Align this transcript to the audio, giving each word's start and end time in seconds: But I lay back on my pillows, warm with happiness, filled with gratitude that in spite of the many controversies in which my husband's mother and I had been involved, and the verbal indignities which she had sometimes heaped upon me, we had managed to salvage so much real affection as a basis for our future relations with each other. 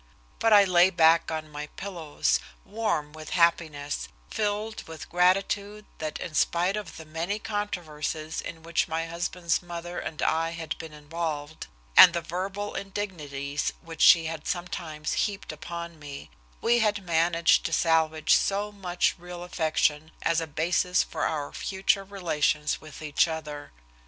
But 0.39 0.51
I 0.51 0.63
lay 0.63 0.89
back 0.89 1.29
on 1.29 1.51
my 1.51 1.67
pillows, 1.67 2.39
warm 2.65 3.13
with 3.13 3.29
happiness, 3.37 4.07
filled 4.31 4.87
with 4.87 5.09
gratitude 5.11 5.85
that 5.99 6.19
in 6.19 6.33
spite 6.33 6.75
of 6.75 6.97
the 6.97 7.05
many 7.05 7.37
controversies 7.37 8.41
in 8.41 8.63
which 8.63 8.87
my 8.87 9.05
husband's 9.05 9.61
mother 9.61 9.99
and 9.99 10.19
I 10.23 10.53
had 10.57 10.75
been 10.79 10.91
involved, 10.91 11.67
and 11.95 12.13
the 12.13 12.21
verbal 12.21 12.73
indignities 12.73 13.73
which 13.79 14.01
she 14.01 14.25
had 14.25 14.47
sometimes 14.47 15.13
heaped 15.13 15.51
upon 15.51 15.99
me, 15.99 16.31
we 16.61 16.79
had 16.79 17.03
managed 17.03 17.63
to 17.65 17.71
salvage 17.71 18.33
so 18.33 18.71
much 18.71 19.13
real 19.19 19.43
affection 19.43 20.09
as 20.23 20.41
a 20.41 20.47
basis 20.47 21.03
for 21.03 21.25
our 21.27 21.53
future 21.53 22.03
relations 22.03 22.81
with 22.81 23.03
each 23.03 23.27
other. 23.27 23.71